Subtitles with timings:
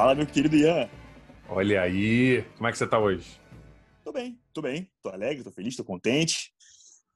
[0.00, 0.88] Fala, meu querido Ian.
[1.46, 3.38] Olha aí, como é que você tá hoje?
[4.02, 6.54] Tô bem, tô bem, tô alegre, tô feliz, tô contente.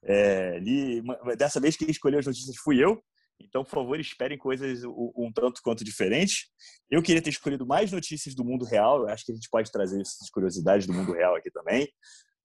[0.02, 1.02] É, li,
[1.38, 3.02] dessa vez quem escolheu as notícias fui eu,
[3.40, 6.50] então, por favor, esperem coisas um, um, tanto quanto diferentes.
[6.90, 9.72] Eu queria ter escolhido mais notícias do mundo real, eu acho que a gente pode
[9.72, 11.88] trazer essas curiosidades do mundo real aqui também.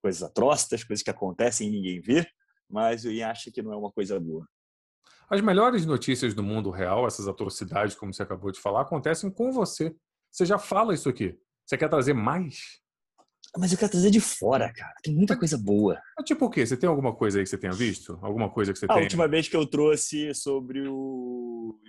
[0.01, 2.25] Coisas atroces, coisas que acontecem e ninguém vê,
[2.69, 4.47] mas eu acho que não é uma coisa boa.
[5.29, 9.51] As melhores notícias do mundo real, essas atrocidades, como você acabou de falar, acontecem com
[9.51, 9.93] você.
[10.31, 11.37] Você já fala isso aqui.
[11.65, 12.79] Você quer trazer mais?
[13.57, 14.93] Mas eu quero trazer de fora, cara.
[15.03, 15.99] Tem muita coisa boa.
[16.17, 16.65] Mas tipo o quê?
[16.65, 18.19] Você tem alguma coisa aí que você tenha visto?
[18.21, 18.99] Alguma coisa que você a tenha?
[18.99, 21.79] A última vez que eu trouxe sobre o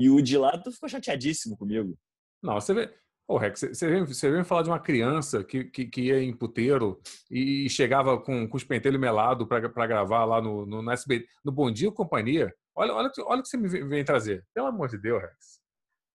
[0.00, 1.98] Yudi lá, tu ficou chateadíssimo comigo.
[2.42, 2.94] Não, você vê...
[3.26, 6.36] Ô, Rex, você vem, você vem falar de uma criança que, que, que ia em
[6.36, 11.28] puteiro e chegava com, com os pentelhos melados para gravar lá no, no, no SBT,
[11.44, 12.52] no Bom Dia Companhia.
[12.74, 14.44] Olha, olha, olha o que você me vem trazer.
[14.52, 15.59] Pelo amor de Deus, Rex.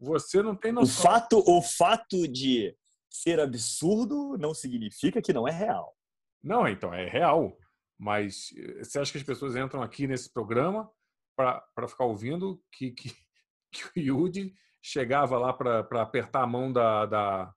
[0.06, 0.94] Você não tem noção.
[0.94, 2.76] O fato, o fato de
[3.10, 5.96] ser absurdo não significa que não é real.
[6.44, 7.58] Não, então, é real.
[7.98, 10.90] Mas eh, você acha que as pessoas entram aqui nesse programa
[11.36, 13.10] para ficar ouvindo que, que,
[13.72, 17.54] que o Yudi chegava lá para apertar a mão da, da,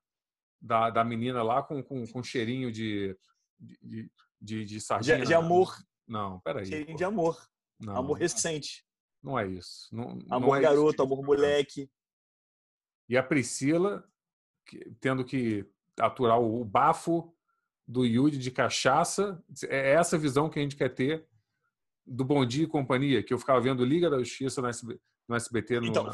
[0.59, 3.15] da, da, menina lá com, com, com cheirinho de,
[3.59, 5.19] de, de, de sardinha?
[5.19, 5.75] De, de amor.
[6.07, 6.65] Não, peraí.
[6.65, 6.97] Cheirinho pô.
[6.97, 7.47] de amor.
[7.79, 8.83] Não, amor recente.
[9.21, 9.87] Não é isso.
[9.91, 11.89] Não, amor não é garoto, amor moleque.
[13.09, 14.07] E a Priscila
[14.99, 15.65] tendo que
[15.99, 17.33] aturar o bafo
[17.87, 19.43] do Yudi de cachaça.
[19.67, 21.27] É essa visão que a gente quer ter
[22.05, 25.01] do Bom Dia e Companhia, que eu ficava vendo Liga da Justiça no SBT.
[25.27, 26.11] No SBT no, então,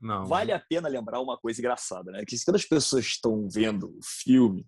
[0.00, 0.26] não.
[0.26, 2.24] Vale a pena lembrar uma coisa engraçada, né?
[2.26, 4.66] Que quando as pessoas estão vendo o filme,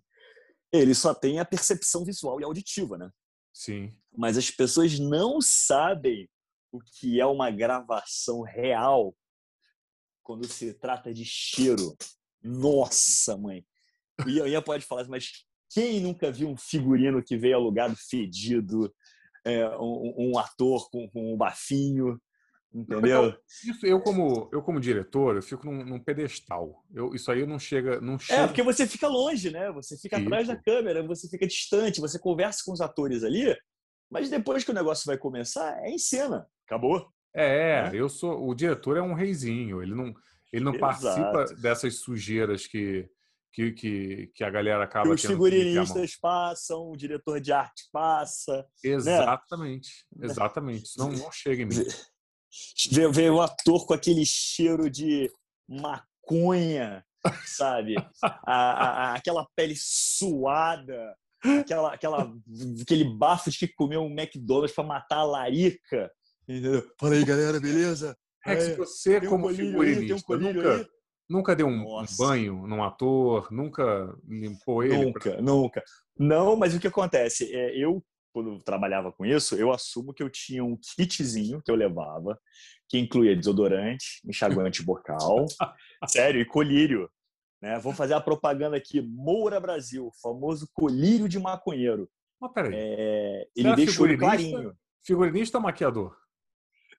[0.71, 3.09] ele só tem a percepção visual e auditiva, né?
[3.53, 3.93] Sim.
[4.15, 6.29] Mas as pessoas não sabem
[6.71, 9.13] o que é uma gravação real
[10.31, 11.93] quando se trata de cheiro.
[12.41, 13.65] Nossa, mãe!
[14.25, 15.29] E a Ian pode falar, mas
[15.69, 18.93] quem nunca viu um figurino que veio alugado fedido,
[19.45, 22.17] é, um, um, ator com, com um bafinho,
[22.73, 23.25] entendeu?
[23.25, 26.81] Então, isso eu como eu como diretor, eu fico num, num, pedestal.
[26.93, 28.47] Eu, isso aí não chega, não É chega.
[28.47, 29.69] porque você fica longe, né?
[29.73, 30.27] Você fica isso.
[30.27, 33.53] atrás da câmera, você fica distante, você conversa com os atores ali,
[34.09, 37.11] mas depois que o negócio vai começar, é em cena, acabou.
[37.33, 37.91] É, é.
[37.93, 40.13] eu sou o diretor é um reizinho, ele não
[40.51, 41.01] ele não Exato.
[41.01, 43.09] participa dessas sujeiras que
[43.53, 48.65] que, que, que a galera acaba que os figurinistas passam, o diretor de arte passa.
[48.83, 50.27] Exatamente, né?
[50.27, 50.97] exatamente.
[50.97, 51.85] Não, não chega em mim.
[53.11, 55.29] Ver o ator com aquele cheiro de
[55.67, 57.05] maconha,
[57.45, 57.95] sabe?
[58.23, 61.15] a, a, aquela pele suada,
[61.59, 62.33] aquela, aquela,
[62.81, 66.11] aquele bafo de que comeu um McDonald's para matar a larica.
[66.47, 66.85] Entendeu?
[66.99, 68.15] Fala aí, galera, beleza?
[68.43, 70.89] É que você, como um figurinista, um nunca,
[71.31, 73.49] Nunca deu um, um, banho num ator?
[73.51, 75.05] Nunca limpou ele?
[75.05, 75.41] Nunca, pra...
[75.41, 75.83] nunca.
[76.17, 77.55] Não, mas o que acontece?
[77.55, 78.03] É, eu,
[78.33, 82.37] quando trabalhava com isso, eu assumo que eu tinha um kitzinho que eu levava,
[82.89, 85.45] que incluía desodorante, enxaguante bocal,
[86.09, 87.09] sério, e colírio.
[87.61, 87.79] Né?
[87.79, 89.01] Vamos fazer a propaganda aqui.
[89.01, 92.09] Moura Brasil, famoso colírio de maconheiro.
[92.41, 92.73] Mas peraí.
[92.75, 94.75] É, ele deixou clarinho.
[95.05, 96.20] Figurinista ou maquiador?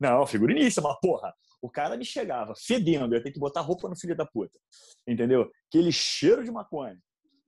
[0.02, 1.32] Não, figurinista, mas porra,
[1.62, 4.58] o cara me chegava fedendo, eu ia ter que botar roupa no filho da puta.
[5.06, 5.48] Entendeu?
[5.68, 6.98] Aquele cheiro de maconha.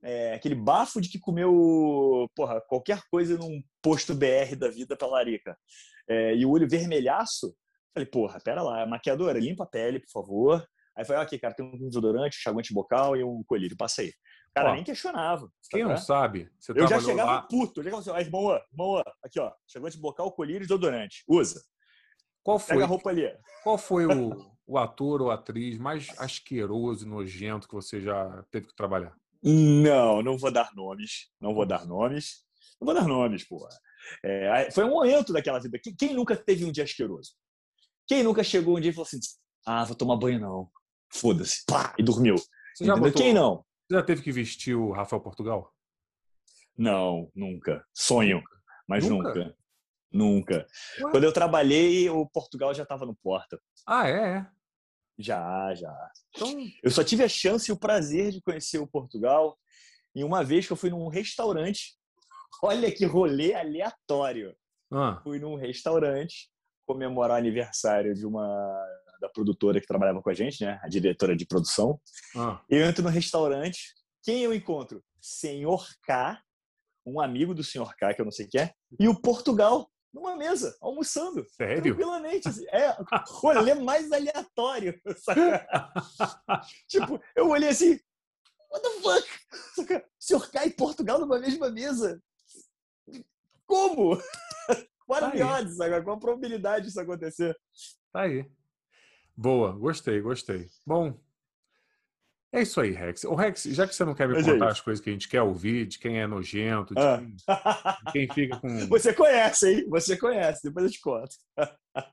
[0.01, 5.09] É, aquele bafo de que comeu porra, qualquer coisa num posto BR da vida pra
[5.09, 5.59] larica.
[6.09, 7.53] É, e o olho vermelhaço.
[7.93, 10.65] Falei, porra, pera lá, maquiadora, limpa a pele, por favor.
[10.97, 14.11] Aí falei, aqui, cara, tem um desodorante, um enxaguante bocal e um colírio, passei.
[14.11, 15.51] O cara ó, nem questionava.
[15.69, 17.43] Quem não sabe, eu já chegava lá...
[17.43, 17.81] puto.
[17.81, 21.25] Eu já falava assim, irmão, irmão, aqui, ó, enxaguante bocal, colírio e desodorante.
[21.27, 21.61] Usa.
[22.45, 23.35] Qual foi, Pega a roupa ali.
[23.63, 24.37] Qual foi o,
[24.69, 29.17] o ator ou atriz mais asqueroso e nojento que você já teve que trabalhar?
[29.43, 31.31] Não, não vou dar nomes.
[31.41, 32.45] Não vou dar nomes.
[32.81, 33.71] Não vou dar nomes, porra.
[34.23, 35.81] É, foi um momento daquela vida.
[35.99, 37.33] Quem nunca teve um dia asqueroso?
[38.07, 39.19] Quem nunca chegou um dia e falou assim:
[39.67, 40.71] ah, vou tomar banho não.
[41.11, 41.65] Foda-se.
[41.67, 42.37] Pá, e dormiu.
[42.75, 43.23] Você já botou...
[43.23, 43.65] Quem não?
[43.89, 45.73] Você já teve que vestir o Rafael Portugal?
[46.77, 47.85] Não, nunca.
[47.95, 48.43] Sonho,
[48.87, 49.29] mas nunca.
[49.29, 49.57] nunca.
[50.15, 50.67] Nunca.
[51.01, 51.11] Ué?
[51.11, 53.61] Quando eu trabalhei, o Portugal já estava no Porta.
[53.85, 54.47] Ah, é?
[55.19, 56.11] Já, já.
[56.35, 56.49] Então...
[56.83, 59.59] Eu só tive a chance e o prazer de conhecer o Portugal
[60.15, 61.97] em uma vez que eu fui num restaurante.
[62.63, 64.57] Olha que rolê aleatório.
[64.93, 65.21] Ah.
[65.25, 66.49] Fui num restaurante
[66.87, 68.47] comemorar o aniversário de uma
[69.21, 70.79] da produtora que trabalhava com a gente, né?
[70.83, 71.99] A diretora de produção.
[72.37, 72.63] Ah.
[72.69, 73.95] Eu entro no restaurante.
[74.23, 75.03] Quem eu encontro?
[75.21, 76.41] Senhor K,
[77.07, 80.37] um amigo do Senhor K, que eu não sei quem é, e o Portugal numa
[80.37, 81.45] mesa, almoçando.
[81.51, 81.83] Sério?
[81.83, 82.49] Tranquilamente.
[82.49, 82.65] Assim.
[82.69, 82.97] É,
[83.29, 84.99] rolê mais aleatório.
[86.89, 87.99] tipo, eu olhei assim,
[88.75, 90.03] What the fuck?
[90.03, 92.21] O senhor cai em Portugal numa mesma mesa?
[93.67, 94.19] Como?
[95.09, 97.57] Maravilhoso, tá Qual a probabilidade disso acontecer?
[98.13, 98.51] Tá aí.
[99.37, 100.69] Boa, gostei, gostei.
[100.85, 101.17] Bom,
[102.55, 103.25] é isso aí, Rex.
[103.25, 105.43] O Rex, já que você não quer me contar as coisas que a gente quer
[105.43, 107.19] ouvir, de quem é nojento, de, ah.
[107.19, 108.69] quem, de quem, fica com.
[108.89, 109.87] Você conhece, hein?
[109.89, 111.35] Você conhece, depois eu te conto.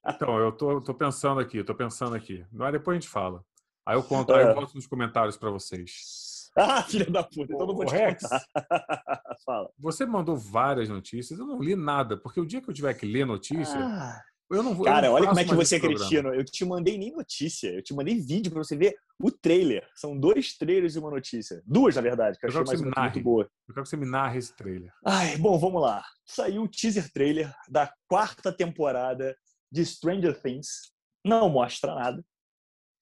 [0.08, 2.44] então, eu tô, tô pensando aqui, tô pensando aqui.
[2.52, 3.44] Mas depois a gente fala.
[3.86, 4.76] Aí eu conto, aí eu boto ah.
[4.76, 6.32] nos comentários para vocês.
[6.58, 8.24] Ah, filha da puta, então não vou te Rex,
[9.46, 9.70] Fala.
[9.80, 13.06] Você mandou várias notícias, eu não li nada, porque o dia que eu tiver que
[13.06, 14.22] ler notícia, ah.
[14.52, 14.86] Eu não vou.
[14.86, 16.34] Cara, olha como é que você é cretino.
[16.34, 19.88] Eu te mandei nem notícia, eu te mandei vídeo para você ver o trailer.
[19.96, 21.62] São dois trailers e uma notícia.
[21.66, 23.44] Duas, na verdade, que eu, eu achei mais muito, muito boa.
[23.44, 24.92] Eu quero que você me narre esse trailer.
[25.06, 26.04] Ai, bom, vamos lá.
[26.26, 29.36] Saiu o teaser trailer da quarta temporada
[29.72, 30.92] de Stranger Things.
[31.26, 32.26] Não mostra nada.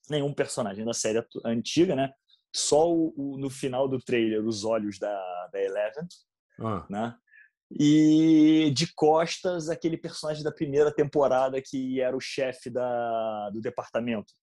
[0.09, 2.11] Nenhum personagem da série antiga, né?
[2.55, 6.07] Só o, o, no final do trailer, os olhos da, da Eleven.
[6.59, 6.85] Ah.
[6.89, 7.15] Né?
[7.71, 14.33] E de costas, aquele personagem da primeira temporada que era o chefe da, do departamento,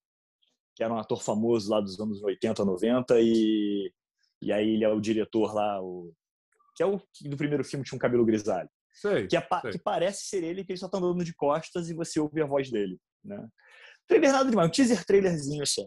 [0.76, 3.92] que era um ator famoso lá dos anos 80, 90, e,
[4.40, 6.12] e aí ele é o diretor lá, o,
[6.76, 8.68] que é o que do primeiro filme tinha um cabelo grisalho.
[8.92, 11.94] Sei, que, é, que parece ser ele, que ele só tá andando de costas e
[11.94, 12.98] você ouve a voz dele.
[13.24, 13.46] Né?
[14.06, 15.86] Trailer nada demais, um teaser trailerzinho só.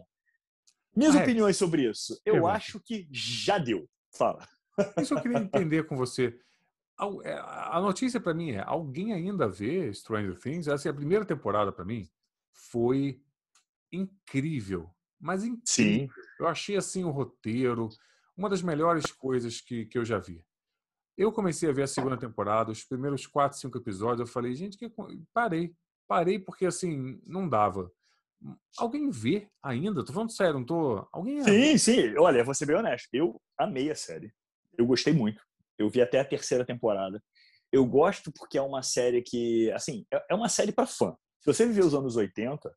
[0.94, 2.20] Minhas ah, opiniões sobre isso.
[2.24, 3.88] Eu acho que já deu.
[4.16, 4.46] Fala.
[5.00, 6.36] Isso eu queria entender com você.
[7.24, 10.68] É, a notícia para mim é: alguém ainda vê Stranger Things?
[10.68, 12.08] Essa é a primeira temporada para mim
[12.70, 13.20] foi
[13.92, 15.64] incrível, mas incrível.
[15.64, 16.08] Sim.
[16.38, 17.88] Eu achei assim o roteiro
[18.36, 20.44] uma das melhores coisas que, que eu já vi.
[21.16, 24.78] Eu comecei a ver a segunda temporada, os primeiros quatro, cinco episódios, eu falei, gente,
[24.78, 24.90] que
[25.34, 25.74] parei,
[26.08, 27.92] parei porque assim não dava.
[28.78, 30.02] Alguém vê ainda?
[30.02, 31.06] Tô falando sério, não tô.
[31.12, 31.42] Alguém?
[31.44, 32.16] Sim, sim.
[32.16, 33.08] Olha, vou ser bem honesto.
[33.12, 34.32] Eu amei a série.
[34.78, 35.42] Eu gostei muito.
[35.80, 37.22] Eu vi até a terceira temporada.
[37.72, 41.16] Eu gosto porque é uma série que, assim, é, é uma série para fã.
[41.40, 42.70] Se você viver os anos 80,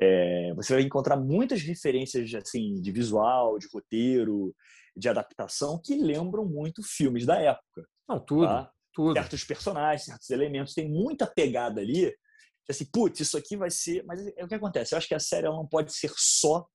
[0.00, 4.54] é, você vai encontrar muitas referências assim de visual, de roteiro,
[4.96, 7.86] de adaptação que lembram muito filmes da época.
[8.08, 8.72] Não, tudo, tá?
[8.94, 9.12] tudo.
[9.12, 12.10] Certos personagens, certos elementos, tem muita pegada ali.
[12.68, 14.02] Assim, putz, isso aqui vai ser.
[14.06, 14.94] Mas é o que acontece.
[14.94, 16.66] Eu acho que a série não pode ser só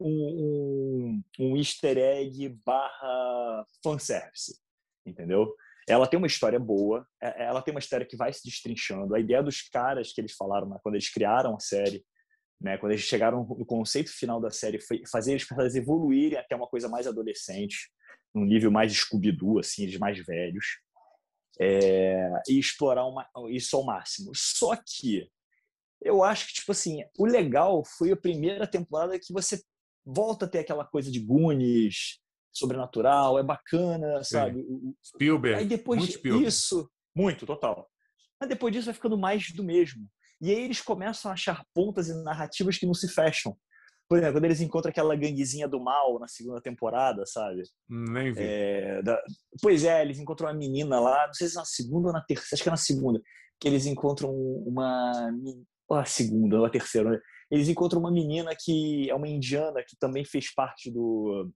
[0.00, 4.63] um, um, um easter egg barra fanservice
[5.06, 5.54] entendeu?
[5.88, 9.14] Ela tem uma história boa, é, ela tem uma história que vai se destrinchando.
[9.14, 12.04] A ideia dos caras que eles falaram né, quando eles criaram a série,
[12.60, 16.56] né, quando eles chegaram no conceito final da série, foi fazer os personagens evoluírem até
[16.56, 17.90] uma coisa mais adolescente,
[18.34, 20.64] num nível mais Scooby-Doo, assim, eles mais velhos,
[21.60, 24.32] é, e explorar uma, isso ao máximo.
[24.34, 25.28] Só que
[26.02, 29.60] eu acho que, tipo assim, o legal foi a primeira temporada que você
[30.04, 32.18] volta a ter aquela coisa de Goonies,
[32.54, 34.64] sobrenatural, é bacana, sabe?
[35.04, 35.60] Spielberg.
[35.60, 36.46] Aí depois muito Spielberg.
[36.46, 37.88] isso, muito, total.
[38.40, 40.06] Mas depois disso vai ficando mais do mesmo.
[40.40, 43.56] E aí eles começam a achar pontas e narrativas que não se fecham.
[44.08, 47.62] Por exemplo, quando eles encontram aquela ganguezinha do mal na segunda temporada, sabe?
[47.88, 48.42] Nem vi.
[48.42, 49.18] É, da...
[49.62, 52.20] Pois é, eles encontram uma menina lá, não sei se é na segunda ou na
[52.20, 53.20] terceira, acho que é na segunda,
[53.58, 55.32] que eles encontram uma.
[55.88, 57.12] Ou a segunda, ou a terceira.
[57.12, 57.18] Né?
[57.50, 61.50] Eles encontram uma menina que é uma indiana que também fez parte do,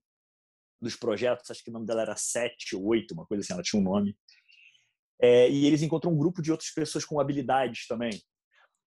[0.81, 3.61] dos projetos, acho que o nome dela era Sete ou Oito, uma coisa assim, ela
[3.63, 4.15] tinha um nome.
[5.21, 8.11] É, e eles encontram um grupo de outras pessoas com habilidades também.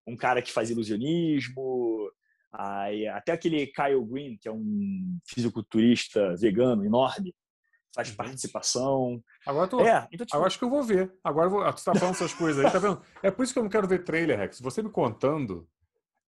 [0.06, 2.11] Um cara que faz ilusionismo,
[2.52, 7.35] aí, até aquele Kyle Green, que é um fisiculturista vegano enorme,
[7.94, 8.16] faz uhum.
[8.16, 9.23] participação.
[9.44, 10.37] Agora, tô, é, então, tipo...
[10.37, 11.12] agora acho que eu vou ver.
[11.25, 13.02] Agora vou, tu tá falando essas coisas aí, tá vendo?
[13.23, 14.61] É por isso que eu não quero ver trailer, Rex.
[14.61, 15.68] Você me contando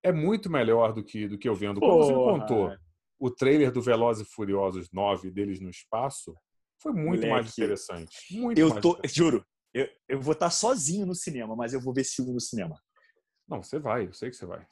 [0.02, 1.78] é muito melhor do que, do que eu vendo.
[1.78, 2.76] Como Porra, você me contou
[3.23, 6.35] o trailer do Velozes e Furiosos 9 deles no espaço
[6.83, 8.17] foi muito Moleque, mais interessante.
[8.33, 11.95] Muito eu mais tô, juro, eu, eu vou estar sozinho no cinema, mas eu vou
[11.95, 12.76] ver filme no cinema.
[13.49, 14.67] Não, você vai, eu sei que você vai.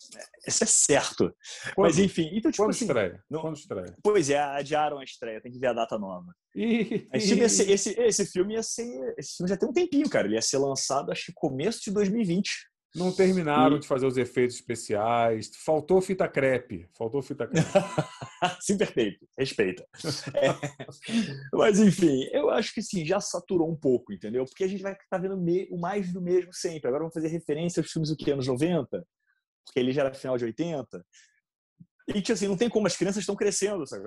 [0.45, 1.33] Isso é certo.
[1.76, 1.87] Quando?
[1.87, 3.23] Mas enfim, então tipo Quando assim, estreia?
[3.30, 3.40] Não...
[3.40, 3.97] Quando estreia?
[4.02, 6.35] Pois é, adiaram a estreia, tem que ver a data nova.
[6.57, 9.14] esse, esse, esse, esse filme ia ser.
[9.16, 10.26] Esse filme já tem um tempinho, cara.
[10.26, 12.50] Ele ia ser lançado, acho que começo de 2020.
[12.94, 13.80] Não terminaram e...
[13.80, 15.50] de fazer os efeitos especiais.
[15.64, 16.88] Faltou fita crepe.
[16.97, 17.68] Faltou fita crepe.
[18.61, 19.26] sim, perfeito.
[19.38, 19.87] Respeita.
[20.35, 20.49] É.
[21.52, 24.44] Mas, enfim, eu acho que sim, já saturou um pouco, entendeu?
[24.44, 25.37] Porque a gente vai estar tá vendo
[25.70, 26.88] o mais do mesmo sempre.
[26.88, 28.30] Agora vamos fazer referência aos filmes do que?
[28.30, 29.06] Anos 90?
[29.64, 31.04] Porque ele já era final de 80.
[32.09, 34.04] E, tipo assim, não tem como, as crianças estão crescendo, sabe?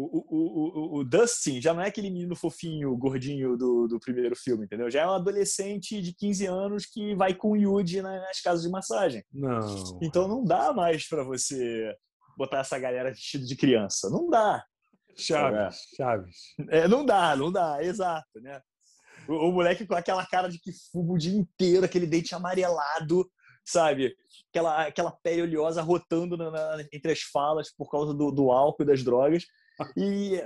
[0.00, 4.36] O, o, o, o, Dustin já não é aquele menino fofinho, gordinho do, do primeiro
[4.36, 4.88] filme, entendeu?
[4.88, 8.70] Já é um adolescente de 15 anos que vai com o Yuji nas casas de
[8.70, 9.24] massagem.
[9.32, 9.98] Não.
[10.00, 11.92] Então não dá mais para você
[12.36, 14.08] botar essa galera vestida de criança.
[14.08, 14.64] Não dá.
[15.16, 16.36] Chaves, Chaves.
[16.68, 18.62] É, não dá, não dá, exato, né?
[19.28, 23.28] O, o, moleque com aquela cara de que fuma o dia inteiro, aquele dente amarelado,
[23.64, 24.14] sabe?
[24.50, 28.84] Aquela, aquela pele oleosa rotando na, na, entre as falas por causa do, do álcool
[28.84, 29.44] e das drogas.
[29.96, 30.40] E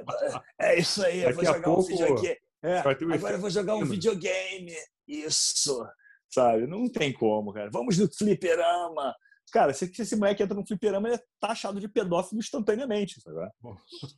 [0.59, 2.39] é isso aí, eu vou jogar pouco, um videogame.
[2.62, 4.73] É, agora eu vou jogar um videogame.
[5.07, 5.85] Isso,
[6.31, 6.67] sabe?
[6.67, 7.71] Não tem como, cara.
[7.71, 9.15] Vamos no fliperama.
[9.53, 13.21] Cara, se esse moleque entra no fliperama, ele é taxado de pedófilo instantaneamente.
[13.21, 13.51] Sabe?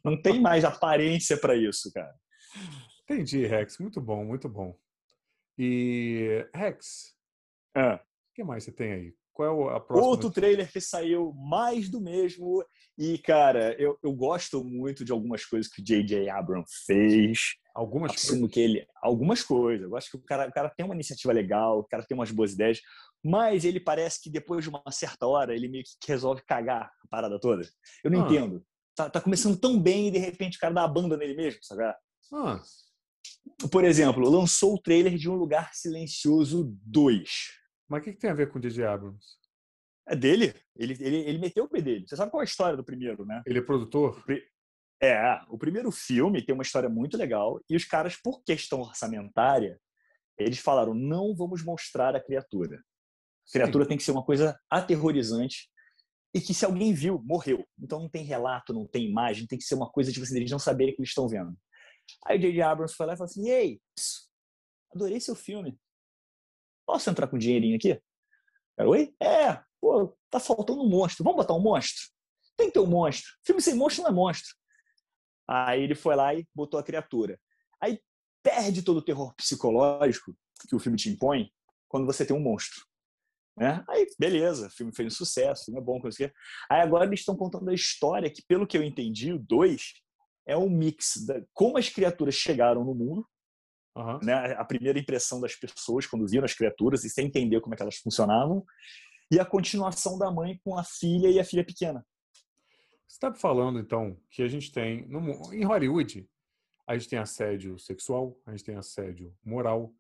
[0.05, 2.15] Não tem mais aparência para isso, cara.
[3.03, 3.79] Entendi, Rex.
[3.79, 4.77] Muito bom, muito bom.
[5.59, 7.15] E, Rex,
[7.75, 7.97] ah.
[7.97, 9.15] o que mais você tem aí?
[9.35, 10.09] Qual é a próxima?
[10.09, 12.65] Outro trailer que saiu mais do mesmo.
[12.97, 16.31] E, cara, eu, eu gosto muito de algumas coisas que o J.J.
[16.31, 17.57] Abrams fez.
[17.75, 18.55] Algumas Assumo coisas?
[18.55, 18.87] que ele.
[19.03, 19.91] Algumas coisas.
[19.91, 22.31] Eu acho que o cara, o cara tem uma iniciativa legal, o cara tem umas
[22.31, 22.81] boas ideias,
[23.25, 27.09] mas ele parece que depois de uma certa hora ele meio que resolve cagar a
[27.09, 27.69] parada toda.
[28.05, 28.27] Eu não ah.
[28.27, 28.65] entendo.
[28.95, 31.59] Tá, tá, começando tão bem e de repente o cara dá a banda nele mesmo,
[31.65, 31.83] sabe?
[32.33, 32.63] Ah.
[33.69, 37.64] Por exemplo, lançou o trailer de Um Lugar Silencioso 2.
[37.89, 38.85] Mas o que, que tem a ver com o J.J.
[38.85, 39.39] Abrams?
[40.07, 40.55] É dele.
[40.77, 42.07] Ele, ele, ele meteu o pé dele.
[42.07, 43.43] Você sabe qual é a história do primeiro, né?
[43.47, 44.23] Ele é produtor?
[45.03, 49.79] É, o primeiro filme tem uma história muito legal e os caras, por questão orçamentária,
[50.39, 52.83] eles falaram: não vamos mostrar a criatura.
[53.49, 53.89] A criatura Sim.
[53.89, 55.69] tem que ser uma coisa aterrorizante
[56.35, 57.65] e que se alguém viu, morreu.
[57.79, 60.59] Então não tem relato, não tem imagem, tem que ser uma coisa de vocês não
[60.59, 61.57] saberem que eles estão vendo.
[62.27, 62.63] Aí o J.J.
[62.63, 64.29] Abrams foi lá e falou assim: ei, pss,
[64.93, 65.79] adorei seu filme.
[66.87, 68.01] Posso entrar com dinheirinho aqui?
[68.77, 69.15] Eu, Oi?
[69.21, 71.25] É, pô, tá faltando um monstro.
[71.25, 72.09] Vamos botar um monstro?
[72.57, 73.33] Tem que ter um monstro.
[73.45, 74.55] Filme sem monstro não é monstro.
[75.49, 77.39] Aí ele foi lá e botou a criatura.
[77.81, 78.01] Aí
[78.43, 80.37] perde todo o terror psicológico
[80.69, 81.51] que o filme te impõe
[81.89, 82.85] quando você tem um monstro.
[83.57, 83.85] Né?
[83.89, 86.35] Aí, beleza, o filme fez um sucesso, não é bom conseguir.
[86.69, 89.95] Aí agora eles estão contando a história que, pelo que eu entendi, o 2
[90.47, 93.27] é um mix de como as criaturas chegaram no mundo,
[93.97, 94.19] uhum.
[94.23, 94.55] né?
[94.59, 97.83] a primeira impressão das pessoas quando viram as criaturas e sem entender como é que
[97.83, 98.65] elas funcionavam,
[99.31, 102.07] e a continuação da mãe com a filha e a filha pequena.
[103.07, 106.29] Você está falando, então, que a gente tem, no, em Hollywood,
[106.87, 109.95] a gente tem assédio sexual, a gente tem assédio moral.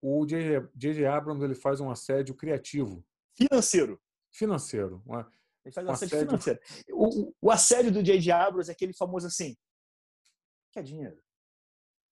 [0.00, 1.06] O J.J.
[1.06, 3.04] Abrams ele faz um assédio criativo.
[3.34, 4.00] Financeiro.
[4.32, 5.02] Financeiro.
[5.06, 5.30] Uma,
[5.64, 6.60] ele faz um, assédio, assédio, financeiro.
[6.90, 8.32] O, o, o assédio do J.J.
[8.32, 9.56] Abrams é aquele famoso assim,
[10.72, 11.22] quer dinheiro?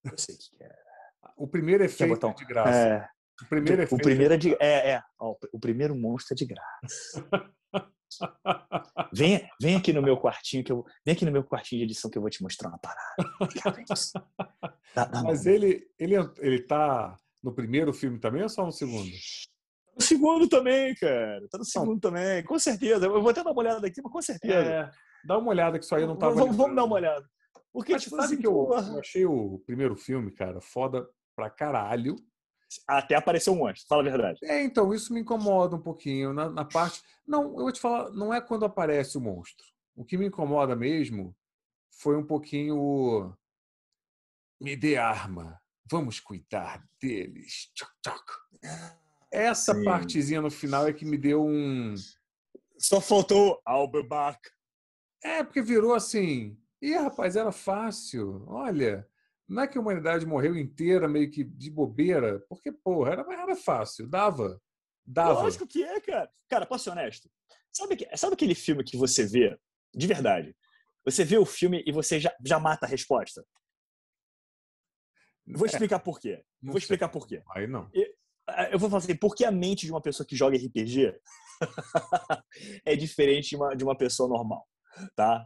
[0.04, 0.91] Eu sei que quer.
[1.36, 2.78] O primeiro efeito é de graça.
[2.78, 3.08] É,
[3.42, 3.82] o primeiro.
[3.90, 4.54] O primeiro é de.
[4.60, 5.02] É, é.
[5.18, 7.28] Ó, o primeiro monstro é de graça.
[9.12, 12.10] Vem, vem aqui no meu quartinho que eu vem aqui no meu quartinho de edição
[12.10, 13.00] que eu vou te mostrar uma parada.
[14.94, 19.10] Dá, dá Mas ele ele ele tá no primeiro filme também ou só no segundo?
[19.96, 21.46] No segundo também, cara.
[21.50, 23.06] Tá no segundo também, com certeza.
[23.06, 24.54] Eu vou até dar uma olhada aqui, mas com certeza.
[24.54, 24.90] É,
[25.24, 26.34] dá uma olhada que isso aí não tava.
[26.34, 27.26] Vamos, vamos dar uma olhada.
[27.72, 31.50] Porque, Mas tipo, sabe assim, que eu, eu, achei o primeiro filme, cara, foda pra
[31.50, 32.16] caralho.
[32.88, 34.38] Até apareceu um monstro, fala a verdade.
[34.44, 36.32] É, então, isso me incomoda um pouquinho.
[36.32, 37.02] Na, na, parte.
[37.26, 39.64] Não, eu vou te falar, não é quando aparece o monstro.
[39.94, 41.36] O que me incomoda mesmo
[41.90, 43.36] foi um pouquinho.
[44.60, 45.60] Me dê arma.
[45.90, 47.70] Vamos cuidar deles.
[47.74, 48.24] Tchoc, tchoc.
[49.30, 49.84] Essa Sim.
[49.84, 51.94] partezinha no final é que me deu um.
[52.78, 54.40] Só faltou I'll be back.
[55.22, 56.58] É, porque virou assim.
[56.80, 58.44] Ih, rapaz, era fácil.
[58.48, 59.08] Olha,
[59.52, 63.54] não é que a humanidade morreu inteira meio que de bobeira, porque, porra, era, era
[63.54, 64.60] fácil, dava.
[65.04, 65.42] Dava.
[65.42, 66.32] Lógico que é, cara.
[66.48, 67.30] Cara, posso ser honesto?
[67.70, 69.58] Sabe, sabe aquele filme que você vê,
[69.94, 70.56] de verdade?
[71.04, 73.44] Você vê o filme e você já, já mata a resposta?
[75.46, 75.70] Vou é.
[75.70, 76.42] explicar por quê.
[76.62, 77.42] Vou explicar por quê.
[77.50, 77.90] Aí não.
[77.92, 78.06] Eu,
[78.72, 81.14] eu vou falar assim, por que a mente de uma pessoa que joga RPG
[82.86, 84.66] é diferente de uma, de uma pessoa normal,
[85.14, 85.44] tá?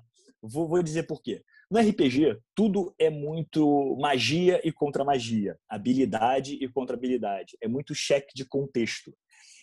[0.49, 1.43] Vou, vou dizer por quê.
[1.71, 7.57] No RPG, tudo é muito magia e contra magia, habilidade e contra habilidade.
[7.61, 9.12] É muito cheque de contexto.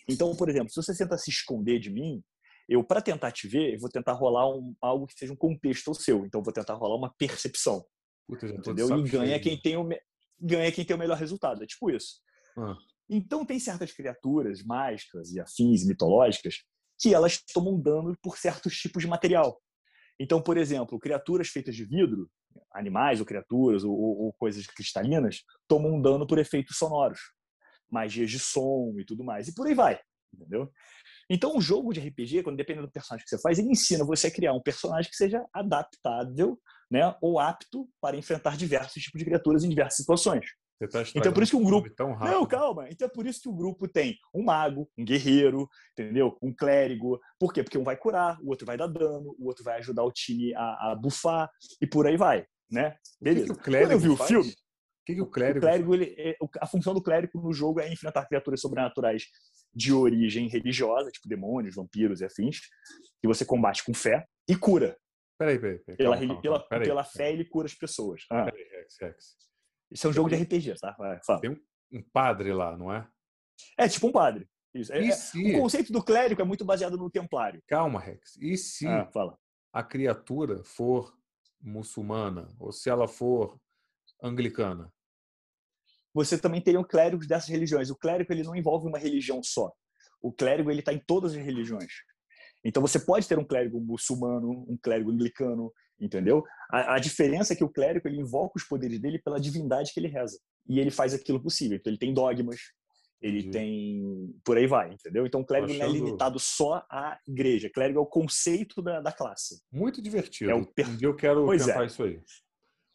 [0.08, 2.22] Então, por exemplo, se você tenta se esconder de mim,
[2.68, 5.94] eu, para tentar te ver, eu vou tentar rolar um, algo que seja um contexto
[5.94, 6.24] seu.
[6.24, 7.84] Então, vou tentar rolar uma percepção.
[8.26, 8.98] Puta, entendeu?
[8.98, 9.88] E ganha quem, tem o,
[10.40, 11.62] ganha quem tem o melhor resultado.
[11.62, 12.20] É tipo isso.
[12.56, 12.74] Ah.
[13.08, 16.56] Então, tem certas criaturas mágicas e afins mitológicas
[16.98, 19.60] que elas tomam dano por certos tipos de material.
[20.18, 22.30] Então, por exemplo, criaturas feitas de vidro,
[22.72, 27.18] animais ou criaturas ou, ou coisas cristalinas, tomam um dano por efeitos sonoros,
[27.90, 29.48] magias de som e tudo mais.
[29.48, 29.98] E por aí vai,
[30.32, 30.70] entendeu?
[31.28, 34.26] Então, um jogo de RPG, quando dependendo do personagem que você faz, ele ensina você
[34.26, 39.24] a criar um personagem que seja adaptável né, ou apto para enfrentar diversos tipos de
[39.24, 40.44] criaturas em diversas situações.
[40.78, 41.88] Tá então por isso que um grupo.
[41.98, 42.88] Não, calma.
[42.90, 46.36] Então é por isso que o grupo tem um mago, um guerreiro, entendeu?
[46.42, 47.20] Um clérigo.
[47.38, 47.62] Por quê?
[47.62, 50.54] Porque um vai curar, o outro vai dar dano, o outro vai ajudar o time
[50.54, 51.48] a, a bufar
[51.80, 52.46] e por aí vai.
[52.70, 52.96] né?
[53.20, 53.44] Beleza.
[53.44, 54.28] O que, que o clérigo Quando eu vi o faz?
[54.28, 55.58] filme, o que, que o clérigo?
[55.58, 59.24] O clérigo ele, é, a função do clérigo no jogo é enfrentar criaturas sobrenaturais
[59.74, 62.60] de origem religiosa, tipo demônios, vampiros e afins,
[63.20, 64.96] que você combate com fé e cura.
[65.38, 65.78] Peraí, peraí.
[65.78, 68.24] peraí pela, calma, calma, pela, peraí, pela fé ele cura as pessoas.
[68.30, 68.44] Ah.
[68.44, 69.36] Peraí, Rex, Rex.
[69.94, 70.92] Isso é um jogo de RPG, tá?
[71.24, 71.40] Fala.
[71.40, 71.60] Tem um,
[71.92, 73.08] um, padre lá, não é?
[73.78, 74.48] É tipo um padre.
[74.74, 74.92] Isso.
[74.92, 75.54] É, se...
[75.54, 77.62] O conceito do clérigo é muito baseado no templário.
[77.68, 78.36] Calma, Rex.
[78.40, 79.08] E se ah,
[79.72, 81.16] a criatura for
[81.60, 83.56] muçulmana ou se ela for
[84.20, 84.92] anglicana?
[86.12, 87.88] Você também teria um clérigo dessas religiões.
[87.88, 89.72] O clérigo ele não envolve uma religião só.
[90.20, 91.92] O clérigo ele está em todas as religiões.
[92.64, 96.44] Então você pode ter um clérigo muçulmano, um clérigo anglicano, entendeu?
[96.70, 100.00] A, a, diferença é que o clérigo ele invoca os poderes dele pela divindade que
[100.00, 101.76] ele reza e ele faz aquilo possível.
[101.76, 102.60] Então ele tem dogmas,
[103.20, 105.26] ele tem por aí vai, entendeu?
[105.26, 105.86] Então o clérigo achando...
[105.86, 107.70] não é limitado só à igreja.
[107.70, 109.62] Clérigo é o conceito da, da classe.
[109.72, 110.50] Muito divertido.
[110.50, 110.86] É o per...
[111.00, 111.86] Eu quero pois tentar é.
[111.86, 112.20] isso aí.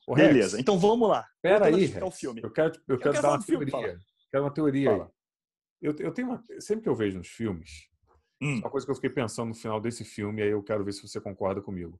[0.07, 1.27] O Beleza, Rex, então vamos lá.
[1.35, 2.41] Espera aí, o filme.
[2.43, 3.71] Eu quero, eu quero, eu quero dar uma teoria.
[3.71, 3.99] Filme,
[4.31, 5.07] quero uma teoria aí.
[5.81, 7.87] Eu, eu tenho uma, sempre que eu vejo nos filmes,
[8.41, 8.57] hum.
[8.57, 11.07] uma coisa que eu fiquei pensando no final desse filme, aí eu quero ver se
[11.07, 11.99] você concorda comigo.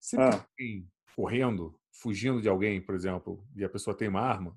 [0.00, 0.46] Sempre ah.
[0.48, 4.56] alguém correndo, fugindo de alguém, por exemplo, e a pessoa tem uma arma,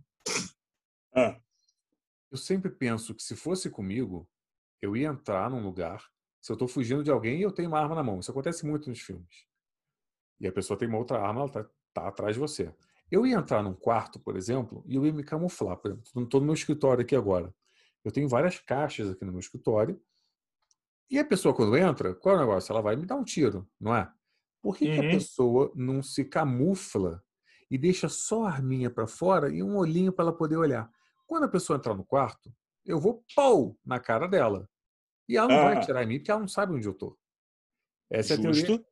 [1.13, 1.39] ah.
[2.31, 4.27] eu sempre penso que se fosse comigo,
[4.81, 6.09] eu ia entrar num lugar,
[6.41, 8.19] se eu estou fugindo de alguém e eu tenho uma arma na mão.
[8.19, 9.45] Isso acontece muito nos filmes.
[10.39, 12.73] E a pessoa tem uma outra arma, ela está tá atrás de você.
[13.09, 15.77] Eu ia entrar num quarto, por exemplo, e eu ia me camuflar.
[15.77, 17.53] Por exemplo, estou no meu escritório aqui agora.
[18.03, 20.01] Eu tenho várias caixas aqui no meu escritório.
[21.09, 22.73] E a pessoa, quando entra, qual é o negócio?
[22.73, 24.11] Ela vai me dar um tiro, não é?
[24.63, 24.93] Por que, uhum.
[24.93, 25.11] que a uhum.
[25.11, 27.21] pessoa não se camufla
[27.69, 30.89] e deixa só a arminha para fora e um olhinho para ela poder olhar?
[31.27, 32.49] Quando a pessoa entrar no quarto,
[32.85, 34.69] eu vou pau na cara dela.
[35.27, 35.63] E ela não ah.
[35.63, 37.17] vai atirar em mim porque ela não sabe onde eu tô.
[38.09, 38.47] Essa Justo.
[38.47, 38.85] é a teoria,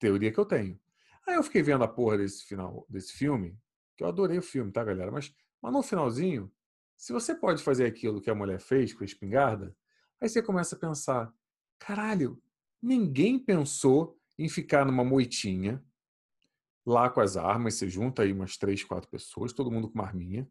[0.00, 0.80] teoria que eu tenho.
[1.24, 3.56] Aí eu fiquei vendo a porra desse final desse filme,
[3.96, 5.12] que eu adorei o filme, tá, galera?
[5.12, 6.52] Mas, mas no finalzinho,
[6.96, 9.76] se você pode fazer aquilo que a mulher fez com a espingarda,
[10.20, 11.32] aí você começa a pensar:
[11.78, 12.42] caralho,
[12.82, 15.82] ninguém pensou em ficar numa moitinha
[16.84, 17.74] lá com as armas.
[17.74, 20.48] Você junta aí umas três, quatro pessoas, todo mundo com uma arminha,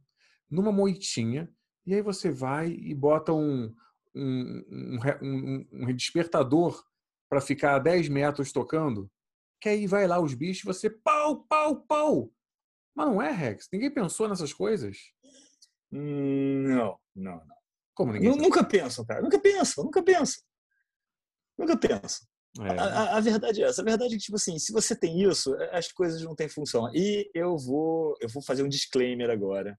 [0.50, 1.50] numa moitinha,
[1.86, 3.74] e aí você vai e bota um,
[4.13, 4.63] um,
[5.21, 6.84] um, um despertador
[7.30, 9.10] para ficar a 10 metros tocando,
[9.60, 12.32] que aí vai lá os bichos, você pau, pau, pau.
[12.95, 13.67] Mas não é, Rex?
[13.71, 14.98] Ninguém pensou nessas coisas?
[15.91, 17.56] Não, não, não.
[17.93, 18.36] Como ninguém?
[18.36, 19.21] Nunca pensam, cara.
[19.21, 20.43] Nunca pensam, nunca pensam.
[21.58, 22.28] Nunca pensam.
[22.62, 22.80] É.
[22.80, 23.82] A, a, verdade é essa.
[23.82, 26.89] A verdade é que, tipo assim, se você tem isso, as coisas não têm função.
[26.94, 29.78] E eu vou, eu vou fazer um disclaimer agora,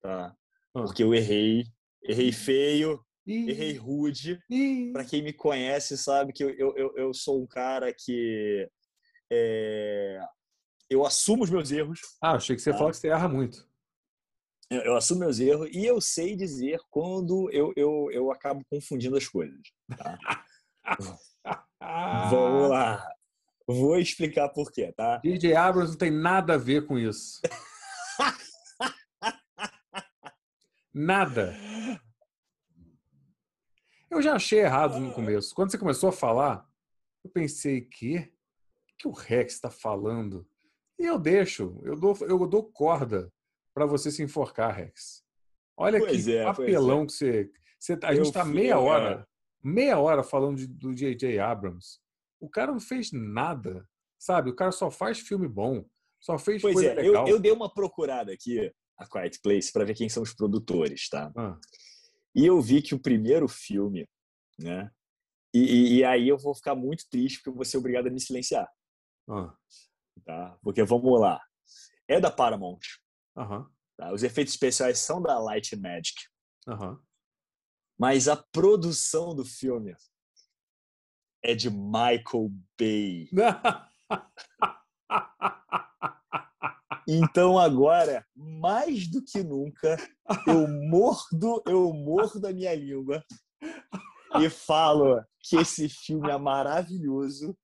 [0.00, 0.34] tá?
[0.74, 0.82] Ah.
[0.82, 1.64] Porque eu errei,
[2.02, 3.50] errei feio, Ih.
[3.50, 4.40] errei rude.
[4.92, 8.68] Para quem me conhece sabe que eu, eu, eu sou um cara que
[9.30, 10.20] é,
[10.90, 12.00] eu assumo os meus erros.
[12.20, 12.78] Ah, achei que você tá?
[12.78, 13.68] falou que você erra muito
[14.70, 19.16] eu, eu, assumo meus erros e eu sei dizer quando eu, eu, eu acabo confundindo
[19.16, 19.60] as coisas.
[19.96, 20.18] Tá?
[21.80, 23.08] Vamos lá.
[23.66, 25.18] Vou explicar por quê, tá?
[25.18, 27.40] DJ Abrams não tem nada a ver com isso.
[30.92, 31.54] nada.
[34.10, 35.54] Eu já achei errado no começo.
[35.54, 36.66] Quando você começou a falar,
[37.22, 38.32] eu pensei que
[38.98, 40.46] que o Rex está falando?
[40.98, 43.32] E eu deixo, eu dou, eu dou corda
[43.72, 45.22] para você se enforcar, Rex.
[45.76, 47.06] Olha pois que é, papelão é.
[47.06, 47.98] que você, você.
[48.02, 49.26] A gente está meia hora,
[49.62, 51.38] meia hora falando de, do J.J.
[51.38, 51.98] Abrams.
[52.40, 53.86] O cara não fez nada,
[54.18, 54.50] sabe?
[54.50, 55.84] O cara só faz filme bom,
[56.20, 57.26] só fez pois coisa é, legal.
[57.26, 61.08] Eu, eu dei uma procurada aqui, a Quiet Place, para ver quem são os produtores,
[61.08, 61.32] tá?
[61.36, 61.58] Ah.
[62.34, 64.08] E eu vi que o primeiro filme,
[64.58, 64.90] né?
[65.54, 68.10] E, e, e, aí eu vou ficar muito triste porque eu vou ser obrigado a
[68.10, 68.68] me silenciar.
[69.28, 69.54] Ah.
[70.24, 70.58] Tá?
[70.62, 71.40] Porque vamos lá.
[72.06, 72.80] É da Paramount.
[73.36, 73.66] Uhum.
[73.96, 74.12] Tá?
[74.12, 76.14] Os efeitos especiais são da Light Magic.
[76.66, 76.98] Uhum.
[77.98, 79.94] Mas a produção do filme
[81.42, 83.28] é de Michael Bay.
[87.10, 89.96] Então agora, mais do que nunca,
[90.46, 93.24] eu mordo, eu mordo a minha língua
[94.38, 97.56] e falo que esse filme é maravilhoso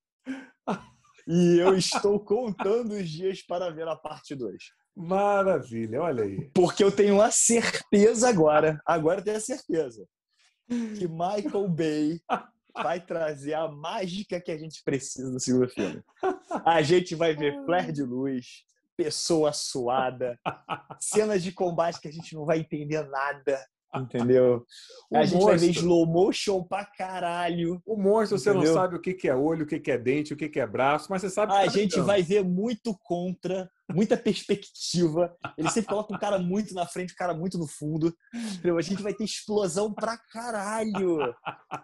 [1.28, 4.56] e eu estou contando os dias para ver a parte 2.
[4.96, 6.50] Maravilha, olha aí.
[6.54, 10.06] Porque eu tenho a certeza agora, agora eu tenho a certeza,
[10.68, 12.20] que Michael Bay
[12.74, 16.02] vai trazer a mágica que a gente precisa no segundo filme.
[16.64, 18.64] A gente vai ver flare de luz,
[18.96, 20.38] pessoa suada,
[21.00, 23.64] cenas de combate que a gente não vai entender nada.
[23.94, 24.64] Entendeu?
[25.10, 27.80] O a gente vai ver slow motion pra caralho.
[27.86, 28.62] O monstro, entendeu?
[28.62, 31.06] você não sabe o que é olho, o que é dente, o que é braço,
[31.10, 31.52] mas você sabe.
[31.52, 35.36] A gente vai ver muito contra muita perspectiva.
[35.58, 38.14] Ele sempre coloca um cara muito na frente, um cara muito no fundo.
[38.64, 41.18] A gente vai ter explosão pra caralho.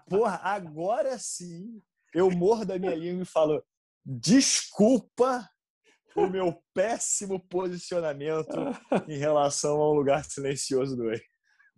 [0.09, 1.81] Porra, agora sim
[2.15, 3.63] eu morro da minha língua e falo:
[4.05, 5.49] desculpa
[6.17, 8.57] o meu péssimo posicionamento
[9.09, 11.21] em relação ao lugar silencioso do Whey.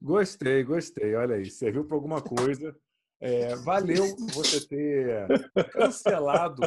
[0.03, 1.15] Gostei, gostei.
[1.15, 2.77] Olha aí, serviu para alguma coisa.
[3.21, 5.29] É, valeu você ter
[5.71, 6.61] cancelado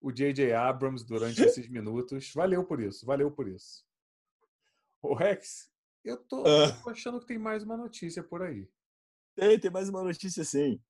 [0.00, 0.54] o J.J.
[0.54, 2.32] Abrams durante esses minutos.
[2.34, 3.84] Valeu por isso, valeu por isso.
[5.02, 5.70] O Rex,
[6.02, 6.82] eu tô, uh.
[6.82, 8.66] tô achando que tem mais uma notícia por aí.
[9.36, 10.80] Tem, tem mais uma notícia sim.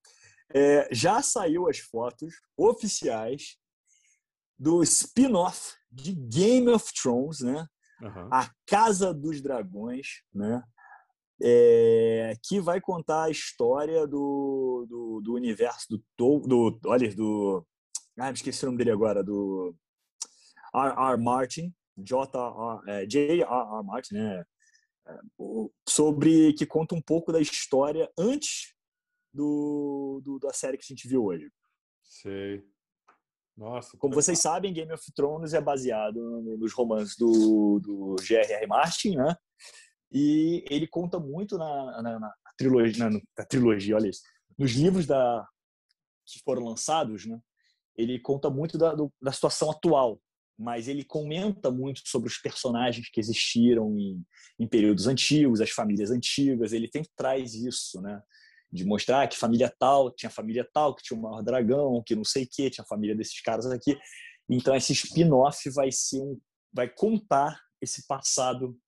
[0.54, 3.58] É, já saiu as fotos oficiais
[4.56, 7.66] do spin-off de Game of Thrones, né?
[8.00, 8.28] Uhum.
[8.32, 10.62] A Casa dos Dragões, né?
[11.44, 17.66] É, que vai contar a história do, do, do universo do, do, olha, do
[18.18, 19.74] ah, me esqueci o nome dele agora, do
[20.74, 21.16] R.R.
[21.22, 22.80] Martin, J.R.
[22.86, 23.82] É, J.R.R.
[23.84, 24.44] Martin, né?
[25.06, 25.18] É,
[25.88, 28.74] sobre que conta um pouco da história antes
[29.32, 31.50] do, do, da série que a gente viu hoje.
[32.02, 32.62] Sei.
[33.56, 33.96] Nossa.
[33.98, 36.20] Como vocês sabem, Game of Thrones é baseado
[36.58, 38.66] nos romances do, do J.R.R.
[38.66, 39.36] Martin, né?
[40.12, 44.20] E ele conta muito na, na, na trilogia, na, na, trilogia, olha isso,
[44.58, 45.46] nos livros da,
[46.26, 47.38] que foram lançados, né?
[47.96, 50.20] Ele conta muito da, do, da situação atual,
[50.58, 54.22] mas ele comenta muito sobre os personagens que existiram em,
[54.58, 56.72] em períodos antigos, as famílias antigas.
[56.72, 58.22] Ele sempre traz isso, né?
[58.72, 62.24] de mostrar que família tal tinha família tal, que tinha o maior dragão, que não
[62.24, 63.98] sei o que, tinha a família desses caras aqui.
[64.48, 66.40] Então esse spin-off vai ser um,
[66.72, 68.78] vai contar esse passado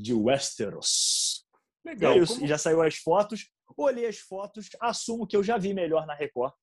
[0.00, 1.46] de Westeros.
[1.84, 2.14] Legal.
[2.14, 2.34] É isso.
[2.34, 2.46] Como...
[2.46, 6.54] Já saiu as fotos, olhei as fotos, assumo que eu já vi melhor na Record.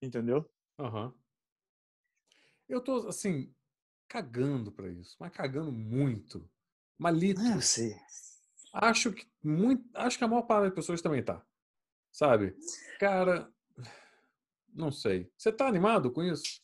[0.00, 0.48] Entendeu?
[0.78, 1.12] Uhum.
[2.68, 3.54] Eu tô assim
[4.08, 6.48] cagando para isso, mas cagando muito.
[6.98, 7.40] Malito.
[7.40, 7.96] Ah, eu sei.
[8.74, 11.44] Acho que muito, acho que a maior parte das pessoas também tá.
[12.10, 12.56] Sabe?
[12.98, 13.50] Cara,
[14.72, 15.30] não sei.
[15.36, 16.60] Você tá animado com isso?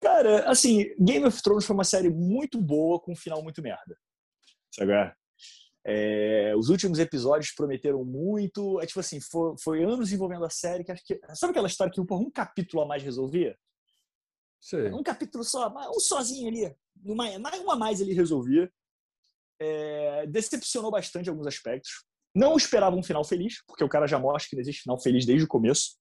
[0.00, 3.98] Cara, assim, Game of Thrones foi uma série muito boa com um final muito merda.
[4.74, 4.92] Sabe?
[5.86, 8.80] É, os últimos episódios prometeram muito.
[8.80, 11.20] É tipo assim, foi, foi anos envolvendo a série que acho que.
[11.34, 13.56] Sabe aquela história que um capítulo a mais resolvia?
[14.60, 14.90] Sei.
[14.92, 16.74] Um capítulo só, um sozinho ali.
[17.04, 18.72] Uma, um a mais ele resolvia.
[19.60, 22.04] É, decepcionou bastante em alguns aspectos.
[22.34, 25.26] Não esperava um final feliz, porque o cara já mostra que não existe final feliz
[25.26, 25.96] desde o começo.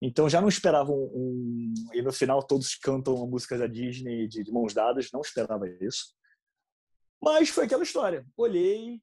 [0.00, 4.42] Então já não esperavam um, E no final todos cantam a música da Disney de,
[4.42, 6.14] de mãos dadas, não esperava isso.
[7.22, 8.26] Mas foi aquela história.
[8.36, 9.00] Olhei,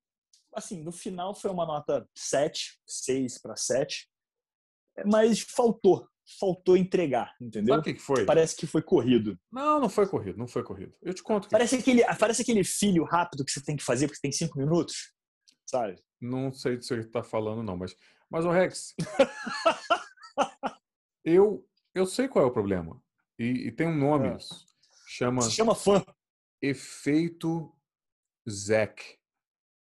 [0.53, 4.09] assim, no final foi uma nota 7, 6 para 7.
[5.05, 6.05] Mas faltou,
[6.37, 7.75] faltou entregar, entendeu?
[7.75, 8.25] Sabe o que foi?
[8.25, 9.39] Parece que foi corrido.
[9.49, 10.93] Não, não foi corrido, não foi corrido.
[11.01, 11.47] Eu te conto.
[11.47, 11.51] Que...
[11.51, 15.13] Parece, aquele, parece aquele filho rápido que você tem que fazer porque tem cinco minutos,
[15.65, 15.95] sabe?
[16.19, 17.95] Não sei do que você está falando, não, mas.
[18.29, 18.93] Mas, o Rex.
[21.23, 23.01] eu, eu sei qual é o problema.
[23.39, 24.35] E, e tem um nome é.
[24.35, 24.65] isso.
[25.07, 25.41] Chama.
[25.41, 26.03] Se chama fã.
[26.61, 27.73] Efeito
[28.49, 29.17] Zack.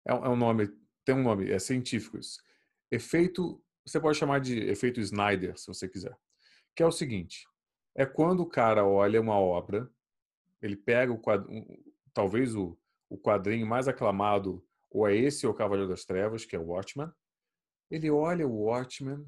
[0.06, 0.68] É, é um nome.
[1.04, 2.42] Tem um nome, é científico isso.
[2.90, 3.62] Efeito.
[3.86, 6.16] Você pode chamar de efeito Snyder, se você quiser.
[6.74, 7.46] Que é o seguinte:
[7.94, 9.90] é quando o cara olha uma obra,
[10.62, 11.48] ele pega o quadro,
[12.14, 16.56] talvez o, o quadrinho mais aclamado ou é esse ou o Cavaleiro das Trevas, que
[16.56, 17.12] é o Watchman.
[17.90, 19.26] Ele olha o Watchman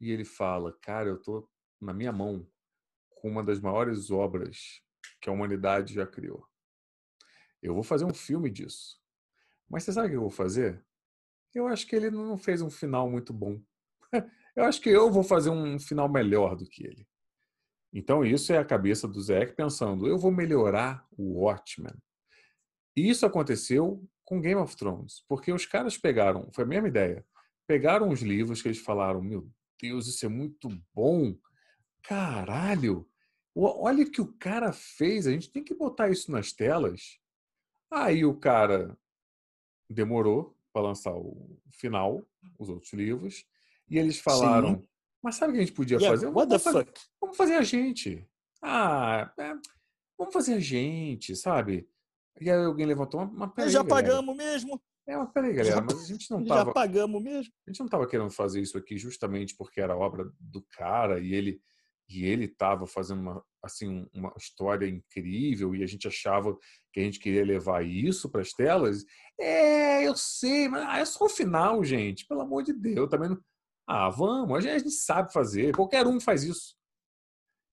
[0.00, 1.48] e ele fala: Cara, eu tô
[1.80, 2.46] na minha mão
[3.10, 4.82] com uma das maiores obras
[5.20, 6.46] que a humanidade já criou.
[7.64, 9.00] Eu vou fazer um filme disso.
[9.68, 10.84] Mas você sabe o que eu vou fazer?
[11.54, 13.60] Eu acho que ele não fez um final muito bom.
[14.56, 17.08] Eu acho que eu vou fazer um final melhor do que ele.
[17.92, 21.96] Então, isso é a cabeça do Zeke pensando: eu vou melhorar o Watchman.
[22.94, 27.26] Isso aconteceu com Game of Thrones, porque os caras pegaram, foi a mesma ideia,
[27.66, 29.50] pegaram os livros que eles falaram, meu
[29.80, 31.36] Deus, isso é muito bom,
[32.00, 33.08] caralho,
[33.54, 37.18] olha o que o cara fez, a gente tem que botar isso nas telas.
[37.90, 38.96] Aí o cara
[39.88, 42.26] demorou para lançar o final,
[42.58, 43.46] os outros livros,
[43.88, 44.88] e eles falaram, Sim.
[45.22, 46.30] mas sabe o que a gente podia yeah, fazer?
[46.30, 48.26] Vamos fazer, vamos fazer a gente.
[48.62, 49.54] Ah, é,
[50.18, 51.88] vamos fazer a gente, sabe?
[52.40, 54.80] E aí alguém levantou uma, uma peraí, Já pagamos mesmo.
[55.06, 56.64] É, mas peraí, galera, mas a gente não tava...
[56.64, 57.52] Já pagamos mesmo.
[57.66, 61.34] A gente não estava querendo fazer isso aqui justamente porque era obra do cara e
[61.34, 61.60] ele
[62.08, 66.54] e ele estava fazendo uma assim uma história incrível e a gente achava
[66.92, 69.04] que a gente queria levar isso para as telas.
[69.40, 72.26] É, eu sei, mas ah, é só o final, gente.
[72.26, 73.40] Pelo amor de Deus, também não...
[73.86, 75.74] Ah, vamos, a gente, sabe fazer.
[75.74, 76.76] Qualquer um faz isso.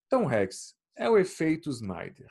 [0.07, 2.29] Então, Rex, é o efeito Snyder.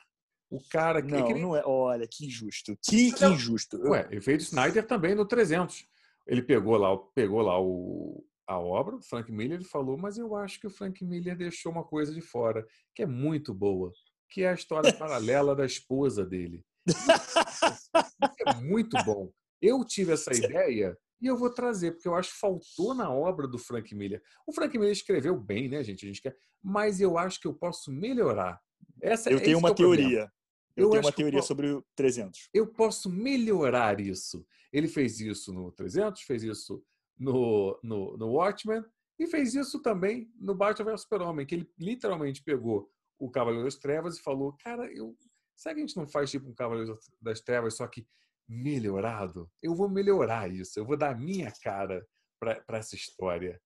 [0.49, 1.11] O cara que.
[1.11, 1.41] Não, que nem...
[1.41, 1.63] não é.
[1.65, 2.77] Olha, que injusto.
[2.83, 3.77] Que, que injusto.
[3.89, 5.87] Ué, fez Snyder também no 300.
[6.27, 10.35] Ele pegou lá, pegou lá o, a obra do Frank Miller e falou: Mas eu
[10.35, 13.91] acho que o Frank Miller deixou uma coisa de fora, que é muito boa,
[14.29, 16.63] que é a história paralela da esposa dele.
[18.45, 19.31] é muito bom.
[19.61, 23.47] Eu tive essa ideia e eu vou trazer, porque eu acho que faltou na obra
[23.47, 24.21] do Frank Miller.
[24.45, 26.05] O Frank Miller escreveu bem, né, gente?
[26.05, 28.59] A gente quer, mas eu acho que eu posso melhorar.
[28.99, 30.31] Essa, eu tenho uma é teoria.
[30.75, 32.49] Eu, eu tenho uma teoria eu, sobre o 300.
[32.53, 34.45] Eu posso melhorar isso.
[34.73, 36.83] Ele fez isso no 300, fez isso
[37.21, 38.83] no, no, no Watchmen
[39.19, 43.75] e fez isso também no Batman vs Super-Homem, que ele literalmente pegou o Cavaleiro das
[43.75, 45.15] Trevas e falou: Cara, eu,
[45.55, 48.07] será que a gente não faz tipo um Cavaleiro das Trevas, só que
[48.49, 49.49] melhorado.
[49.61, 50.79] Eu vou melhorar isso.
[50.79, 52.05] Eu vou dar a minha cara
[52.39, 53.61] para essa história.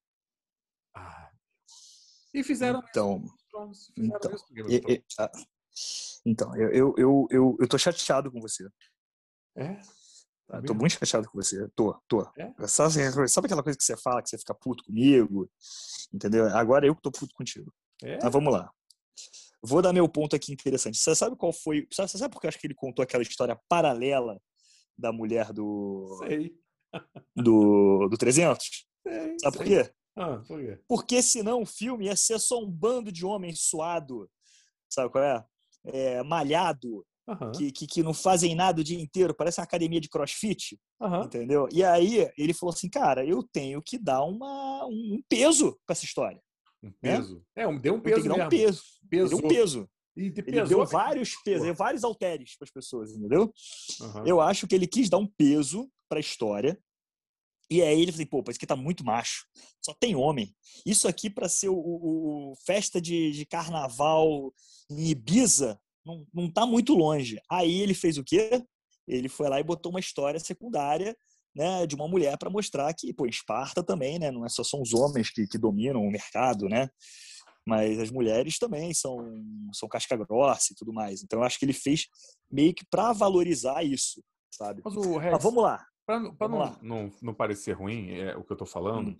[0.93, 1.31] Ah.
[2.33, 3.23] E fizeram então,
[3.71, 3.93] isso.
[3.93, 5.31] Fizeram então, isso e, e, ah,
[6.25, 8.69] então eu, eu, eu, eu, eu tô chateado com você.
[9.57, 9.79] É?
[10.47, 11.67] Tá, tô muito chateado com você.
[11.75, 12.21] Tô, tô.
[12.37, 12.53] É?
[12.67, 12.93] Sabe,
[13.27, 15.49] sabe aquela coisa que você fala, que você fica puto comigo?
[16.13, 16.45] Entendeu?
[16.55, 17.73] Agora eu que tô puto contigo.
[18.03, 18.19] É?
[18.21, 18.71] Mas vamos lá.
[19.61, 20.97] Vou dar meu ponto aqui interessante.
[20.97, 21.87] Você sabe qual foi.
[21.91, 24.39] Você sabe por que eu acho que ele contou aquela história paralela
[24.97, 26.19] da mulher do.
[26.19, 26.55] Sei.
[27.35, 28.87] Do, do 300?
[29.05, 29.51] Sei, Sabe sei.
[29.51, 29.93] por quê?
[30.15, 30.79] Ah, por quê?
[30.87, 34.31] Porque senão o filme ia ser só um bando de homens suado,
[34.89, 35.45] sabe qual é?
[35.83, 37.51] é malhado, uhum.
[37.51, 41.23] que, que, que, não fazem nada o dia inteiro, parece uma academia de crossfit, uhum.
[41.23, 41.67] entendeu?
[41.71, 46.05] E aí ele falou assim, cara, eu tenho que dar uma, um peso para essa
[46.05, 46.41] história.
[46.83, 47.43] Um peso?
[47.55, 47.63] Né?
[47.63, 48.37] É, deu um peso mesmo.
[48.37, 48.83] Dar um peso.
[49.09, 49.29] Peso.
[49.29, 49.89] Deu um peso.
[50.17, 53.53] E ele deu vários pesos, vários halteres para as pessoas, entendeu?
[53.99, 54.25] Uhum.
[54.25, 56.79] Eu acho que ele quis dar um peso para a história.
[57.69, 59.45] E aí ele falou, pô, isso aqui tá muito macho.
[59.81, 60.55] Só tem homem.
[60.85, 64.53] Isso aqui para ser o, o, o, festa de, de carnaval
[64.89, 67.39] em Ibiza não, não tá muito longe.
[67.49, 68.63] Aí ele fez o quê?
[69.07, 71.15] Ele foi lá e botou uma história secundária
[71.55, 74.81] né, de uma mulher para mostrar que, pô, Esparta também, né, não é só são
[74.81, 76.89] os homens que, que dominam o mercado, né?
[77.65, 79.17] mas as mulheres também são,
[79.73, 81.23] são casca grossa e tudo mais.
[81.23, 82.07] Então eu acho que ele fez
[82.49, 84.81] meio que para valorizar isso, sabe?
[84.85, 85.83] Mas, o Rex, mas vamos lá.
[86.05, 89.19] Para não, não, não, parecer ruim é, o que eu estou falando, hum.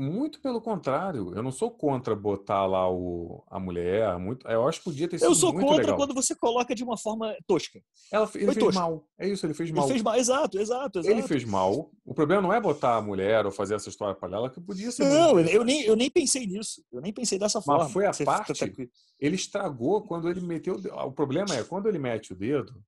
[0.00, 4.18] Muito pelo contrário, eu não sou contra botar lá o, a mulher.
[4.18, 5.96] Muito, eu acho que podia ter sido Eu sou contra legal.
[5.96, 7.82] quando você coloca de uma forma tosca.
[8.10, 8.80] Ela, ele Foi fez tosca.
[8.80, 9.06] mal.
[9.18, 9.84] É isso, ele fez mal.
[9.84, 11.14] Ele fez mal, exato, exato, exato.
[11.14, 11.90] Ele fez mal.
[12.02, 14.90] O problema não é botar a mulher ou fazer essa história para ela, que podia
[14.90, 15.04] ser.
[15.04, 16.82] Não, eu nem, eu nem pensei nisso.
[16.90, 17.84] Eu nem pensei dessa forma.
[17.84, 18.88] Mas foi a parte.
[19.20, 20.76] Ele estragou quando ele meteu.
[20.76, 22.82] O problema é quando ele mete o dedo,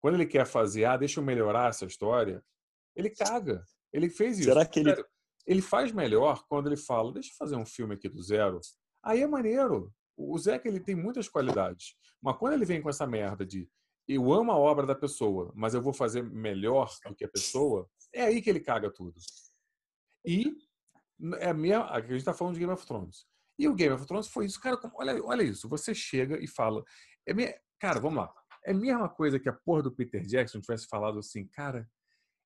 [0.00, 2.40] quando ele quer fazer, ah, deixa eu melhorar essa história,
[2.94, 3.64] ele caga.
[3.92, 4.48] Ele fez isso.
[4.48, 4.94] Será que ele
[5.46, 8.60] ele faz melhor quando ele fala, deixa eu fazer um filme aqui do zero.
[9.04, 9.92] Aí é maneiro.
[10.16, 11.96] O Zeca ele tem muitas qualidades.
[12.22, 13.68] Mas quando ele vem com essa merda de
[14.08, 17.88] eu amo a obra da pessoa, mas eu vou fazer melhor do que a pessoa,
[18.12, 19.14] é aí que ele caga tudo.
[20.24, 20.54] E
[21.38, 23.26] é a minha, a gente está falando de Game of Thrones.
[23.58, 24.78] E o Game of Thrones foi isso, cara.
[24.94, 25.68] Olha, olha isso.
[25.68, 26.82] Você chega e fala,
[27.26, 28.34] é minha, cara, vamos lá.
[28.64, 31.88] É a mesma coisa que a porra do Peter Jackson tivesse falado assim, cara,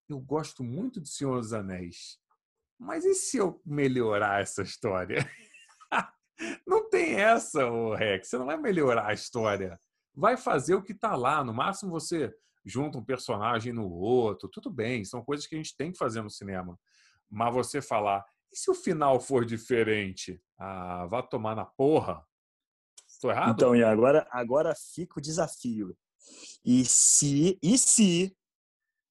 [0.09, 2.19] eu gosto muito de Senhor dos Anéis.
[2.79, 5.19] Mas e se eu melhorar essa história?
[6.67, 7.63] não tem essa,
[7.97, 8.29] Rex.
[8.29, 9.81] Você não vai melhorar a história.
[10.15, 11.43] Vai fazer o que está lá.
[11.43, 12.35] No máximo você
[12.65, 14.49] junta um personagem no outro.
[14.49, 16.79] Tudo bem, são coisas que a gente tem que fazer no cinema.
[17.31, 20.41] Mas você falar, e se o final for diferente?
[20.59, 22.25] Ah, vá tomar na porra.
[23.07, 23.55] Estou errado?
[23.55, 25.97] Então, e agora, agora fica o desafio.
[26.65, 28.37] E se, e se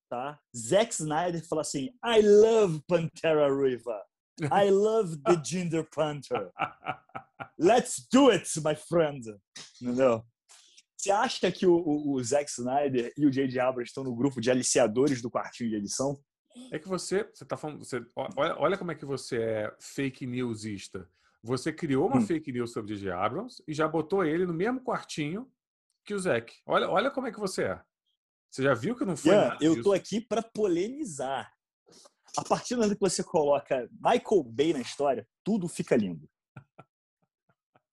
[0.09, 0.39] tá?
[0.55, 4.01] Zack Snyder fala assim: I love Pantera River.
[4.41, 6.51] I love the Ginger Panther.
[7.57, 9.23] Let's do it, my friend.
[9.81, 10.23] Entendeu?
[10.97, 13.59] Você acha que o, o, o Zack Snyder e o J.J.
[13.59, 16.19] Abrams estão no grupo de aliciadores do quartinho de edição?
[16.71, 20.25] É que você, você tá falando, você, olha, olha como é que você é fake
[20.25, 21.07] newsista.
[21.43, 22.25] Você criou uma hum.
[22.25, 23.11] fake news sobre J.J.
[23.11, 25.47] Abrams e já botou ele no mesmo quartinho
[26.03, 26.55] que o Zack.
[26.65, 27.81] Olha, olha como é que você é.
[28.55, 31.51] Você já viu que não foi yeah, Eu tô aqui para polemizar.
[32.37, 36.25] A partir do momento que você coloca Michael Bay na história, tudo fica lindo.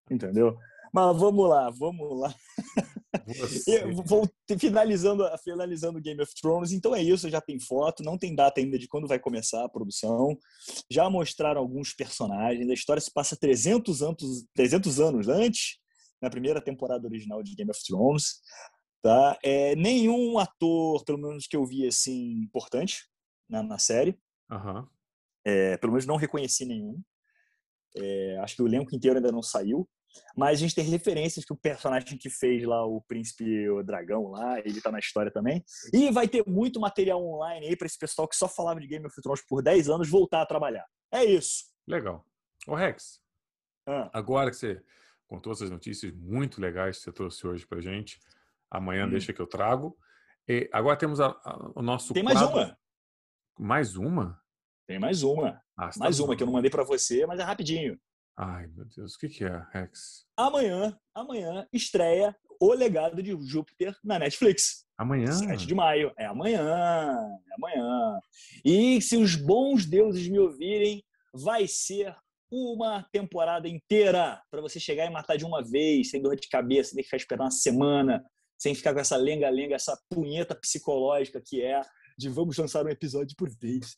[0.09, 0.57] Entendeu?
[0.95, 2.33] Mas vamos lá, vamos lá.
[4.07, 6.71] vou finalizando, finalizando Game of Thrones.
[6.71, 9.69] Então é isso, já tem foto, não tem data ainda de quando vai começar a
[9.69, 10.39] produção.
[10.89, 12.71] Já mostraram alguns personagens.
[12.71, 15.79] A história se passa 300 anos, 300 anos antes,
[16.21, 18.41] na primeira temporada original de Game of Thrones.
[19.03, 19.37] Tá?
[19.43, 23.09] É, nenhum ator, pelo menos que eu vi assim, importante
[23.49, 24.17] né, na série.
[24.51, 24.87] Uhum.
[25.45, 27.03] É, pelo menos não reconheci nenhum.
[27.97, 29.89] É, acho que o elenco inteiro ainda não saiu.
[30.37, 34.29] Mas a gente tem referências que o personagem que fez lá, o príncipe o dragão
[34.29, 35.65] lá, ele tá na história também.
[35.93, 39.07] E vai ter muito material online aí para esse pessoal que só falava de Game
[39.07, 40.87] of Thrones por 10 anos voltar a trabalhar.
[41.11, 41.65] É isso.
[41.87, 42.27] Legal.
[42.67, 43.21] Ô Rex,
[43.87, 44.11] ah.
[44.13, 44.83] agora que você
[45.27, 48.21] contou essas notícias muito legais que você trouxe hoje pra gente,
[48.73, 49.11] amanhã hum.
[49.11, 49.97] deixa que eu trago.
[50.49, 52.57] E agora temos a, a, o nosso Tem mais quadro...
[52.57, 52.79] uma.
[53.59, 54.43] Mais uma?
[54.87, 55.63] Tem mais uma.
[55.77, 57.99] Ah, mais tá uma que eu não mandei para você, mas é rapidinho.
[58.37, 60.27] Ai, meu Deus, o que, que é, Rex?
[60.37, 64.87] Amanhã, amanhã estreia O Legado de Júpiter na Netflix.
[64.97, 65.31] Amanhã?
[65.31, 66.13] 7 de maio.
[66.17, 66.65] É amanhã.
[67.51, 68.21] É amanhã.
[68.65, 71.05] E se os bons deuses me ouvirem,
[71.35, 72.17] vai ser
[72.51, 76.91] uma temporada inteira para você chegar e matar de uma vez, sem dor de cabeça,
[76.91, 78.25] sem ter que ficar esperando uma semana,
[78.63, 81.83] sem ficar com essa lenga-lenga, essa punheta psicológica que é
[82.17, 83.97] de vamos lançar um episódio por vez.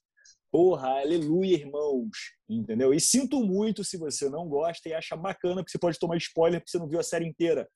[0.50, 2.32] Porra, aleluia, irmãos.
[2.48, 2.94] Entendeu?
[2.94, 6.60] E sinto muito se você não gosta e acha bacana, porque você pode tomar spoiler
[6.60, 7.68] porque você não viu a série inteira.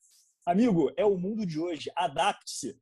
[0.47, 1.91] Amigo, é o mundo de hoje.
[1.95, 2.75] Adapte-se.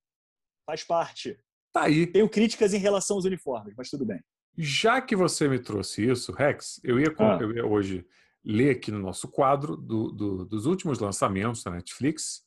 [0.64, 1.36] Faz parte.
[1.72, 2.06] Tá aí.
[2.06, 4.20] Tenho críticas em relação aos uniformes, mas tudo bem.
[4.56, 7.38] Já que você me trouxe isso, Rex, eu ia, ah.
[7.40, 8.06] eu ia hoje
[8.44, 12.45] ler aqui no nosso quadro do, do, dos últimos lançamentos da Netflix.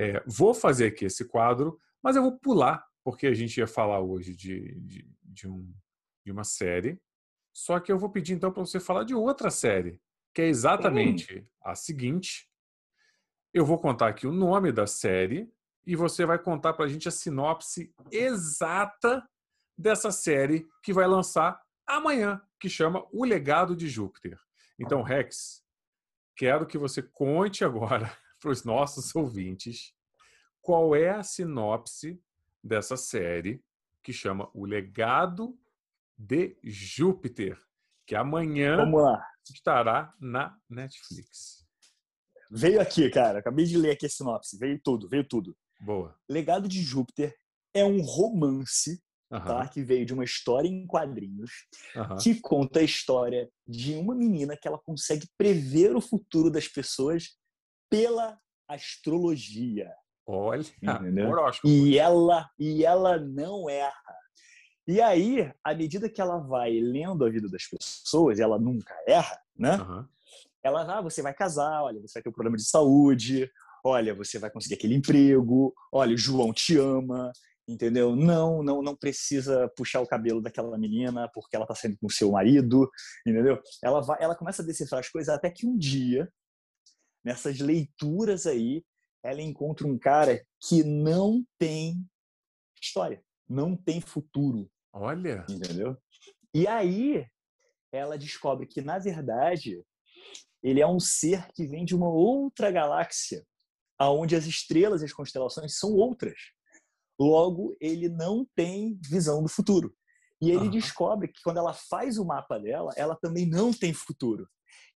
[0.00, 4.00] É, vou fazer aqui esse quadro, mas eu vou pular, porque a gente ia falar
[4.00, 5.70] hoje de, de, de um
[6.24, 6.98] de uma série.
[7.52, 10.00] Só que eu vou pedir então para você falar de outra série,
[10.34, 12.48] que é exatamente a seguinte.
[13.52, 15.52] Eu vou contar aqui o nome da série
[15.86, 19.22] e você vai contar para a gente a sinopse exata
[19.76, 24.38] dessa série que vai lançar amanhã, que chama O Legado de Júpiter.
[24.78, 25.62] Então, Rex,
[26.36, 28.10] quero que você conte agora
[28.40, 29.94] para os nossos ouvintes
[30.60, 32.20] qual é a sinopse
[32.62, 33.62] dessa série
[34.02, 35.58] que chama O Legado
[36.18, 37.58] de Júpiter,
[38.06, 38.78] que amanhã
[39.52, 41.66] estará na Netflix.
[42.50, 43.38] Veio aqui, cara.
[43.38, 44.58] Acabei de ler aqui a sinopse.
[44.58, 45.56] Veio tudo, veio tudo.
[45.80, 46.14] Boa.
[46.28, 47.34] Legado de Júpiter
[47.72, 49.00] é um romance
[49.30, 49.44] uhum.
[49.44, 49.68] tá?
[49.68, 51.50] que veio de uma história em quadrinhos
[51.94, 52.16] uhum.
[52.18, 57.36] que conta a história de uma menina que ela consegue prever o futuro das pessoas
[57.90, 59.92] pela astrologia.
[60.26, 60.64] Olha?
[61.64, 63.92] E ela, e ela não erra.
[64.86, 69.38] E aí, à medida que ela vai lendo a vida das pessoas, ela nunca erra,
[69.56, 69.76] né?
[69.76, 70.04] Uhum.
[70.62, 73.50] Ela, ah, você vai casar, olha, você vai ter um problema de saúde,
[73.84, 77.32] olha, você vai conseguir aquele emprego, olha, o João te ama,
[77.68, 78.14] entendeu?
[78.14, 82.10] Não, não, não precisa puxar o cabelo daquela menina porque ela tá saindo com o
[82.10, 82.90] seu marido,
[83.26, 83.60] entendeu?
[83.82, 86.28] Ela vai, ela começa a decifrar as coisas até que um dia,
[87.24, 88.84] nessas leituras aí,
[89.22, 91.96] ela encontra um cara que não tem
[92.80, 95.44] história, não tem futuro, Olha!
[95.48, 95.96] Entendeu?
[96.54, 97.26] E aí
[97.92, 99.82] ela descobre que, na verdade,
[100.62, 103.44] ele é um ser que vem de uma outra galáxia,
[103.98, 106.38] aonde as estrelas e as constelações são outras.
[107.18, 109.94] Logo, ele não tem visão do futuro.
[110.40, 110.70] E ele uhum.
[110.70, 114.48] descobre que quando ela faz o mapa dela, ela também não tem futuro.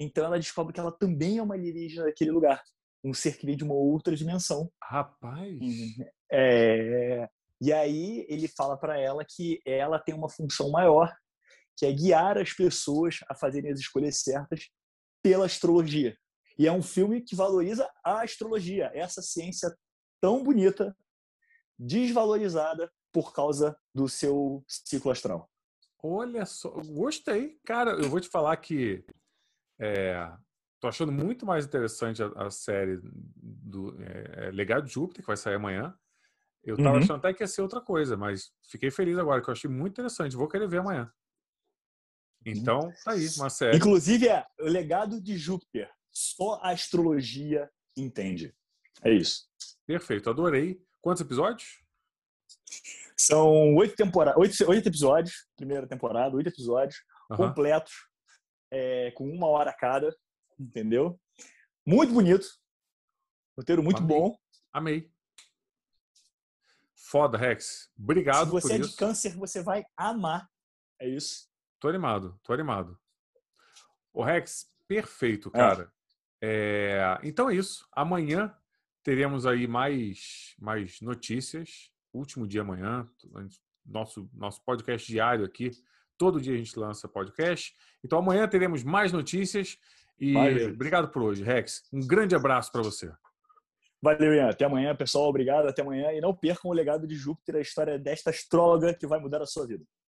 [0.03, 2.61] Então ela descobre que ela também é uma alienígena daquele lugar.
[3.03, 4.71] Um ser que vem de uma outra dimensão.
[4.81, 5.59] Rapaz!
[6.31, 7.27] É...
[7.61, 11.13] E aí ele fala para ela que ela tem uma função maior,
[11.77, 14.69] que é guiar as pessoas a fazerem as escolhas certas
[15.21, 16.15] pela astrologia.
[16.57, 19.73] E é um filme que valoriza a astrologia, essa ciência
[20.21, 20.95] tão bonita,
[21.79, 25.49] desvalorizada por causa do seu ciclo astral.
[26.01, 27.57] Olha só, gostei.
[27.65, 29.05] Cara, eu vou te falar que
[29.79, 30.31] é,
[30.79, 35.37] tô achando muito mais interessante a, a série do é, Legado de Júpiter, que vai
[35.37, 35.97] sair amanhã,
[36.63, 36.97] eu tava uhum.
[36.97, 39.93] achando até que ia ser outra coisa, mas fiquei feliz agora, que eu achei muito
[39.93, 40.35] interessante.
[40.35, 41.11] Vou querer ver amanhã.
[42.45, 43.75] Então, tá aí, uma série.
[43.75, 45.89] Inclusive, é o legado de Júpiter.
[46.11, 48.55] Só a astrologia entende.
[49.03, 49.47] É isso.
[49.85, 50.81] Perfeito, adorei.
[51.01, 51.81] Quantos episódios?
[53.17, 57.37] São oito temporadas, oito, oito episódios, primeira temporada, oito episódios, uhum.
[57.37, 57.93] completos,
[58.73, 60.15] é, com uma hora cada,
[60.59, 61.19] entendeu?
[61.85, 62.47] Muito bonito,
[63.55, 64.17] roteiro muito Amei.
[64.17, 64.37] bom.
[64.73, 65.13] Amei.
[66.95, 67.91] Foda, Rex.
[67.97, 70.49] Obrigado Se você é de câncer, você vai amar.
[70.99, 71.47] É isso.
[71.79, 72.99] Tô animado, tô animado.
[74.11, 75.57] O Rex, perfeito, é.
[75.57, 75.93] cara.
[76.41, 77.19] É.
[77.21, 77.27] É...
[77.27, 77.87] Então é isso.
[77.91, 78.55] Amanhã
[79.03, 81.91] teremos aí mais, mais notícias.
[82.11, 83.07] Último dia amanhã.
[83.85, 85.71] Nosso, nosso podcast diário aqui.
[86.17, 87.73] Todo dia a gente lança podcast.
[88.03, 89.77] Então amanhã teremos mais notícias.
[90.19, 90.69] E Valeu.
[90.69, 91.83] obrigado por hoje, Rex.
[91.91, 93.11] Um grande abraço para você.
[94.01, 94.49] Valeu, Ian.
[94.49, 95.29] Até amanhã, pessoal.
[95.29, 95.67] Obrigado.
[95.67, 96.11] Até amanhã.
[96.11, 99.45] E não percam o legado de Júpiter, a história desta astróloga que vai mudar a
[99.45, 99.85] sua vida.